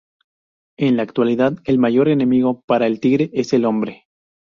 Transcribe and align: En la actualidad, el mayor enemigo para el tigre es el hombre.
En 0.79 0.97
la 0.97 1.03
actualidad, 1.03 1.59
el 1.63 1.77
mayor 1.77 2.09
enemigo 2.09 2.63
para 2.65 2.87
el 2.87 2.99
tigre 2.99 3.29
es 3.33 3.53
el 3.53 3.65
hombre. 3.65 4.07